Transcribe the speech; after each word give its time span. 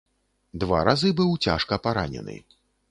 Два 0.63 0.79
разы 0.89 1.13
быў 1.21 1.39
цяжка 1.49 1.83
паранены. 1.89 2.35